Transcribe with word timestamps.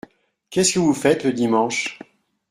Qu’est-ce 0.49 0.73
que 0.73 0.79
vous 0.79 0.95
faites 0.95 1.23
le 1.23 1.31
dimanche? 1.31 1.99